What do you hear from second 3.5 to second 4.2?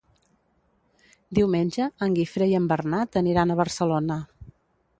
a Barcelona.